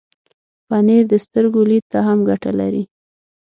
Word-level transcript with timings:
پنېر 0.67 1.03
د 1.09 1.13
سترګو 1.25 1.61
لید 1.69 1.85
ته 1.91 1.99
هم 2.07 2.19
ګټه 2.29 2.51
لري. 2.59 2.83